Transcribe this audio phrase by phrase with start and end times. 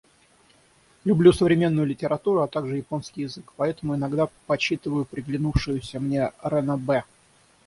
[1.05, 7.03] Люблю современную литературу, а также японский язык, поэтому иногда почитываю приглянувшиеся мне ранобэ.